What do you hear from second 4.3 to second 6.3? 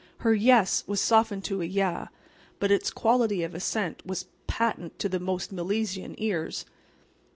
patent to the most Milesian